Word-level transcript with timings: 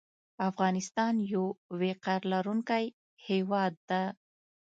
افغانستان 0.49 1.13
یو 1.33 1.45
وقار 1.81 2.21
لرونکی 2.33 2.85
هیواد 3.27 3.73
ده 3.89 4.01